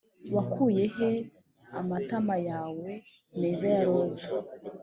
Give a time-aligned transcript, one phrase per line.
[0.35, 1.11] wakuye he
[1.79, 2.89] amatama yawe
[3.39, 4.27] meza ya roza?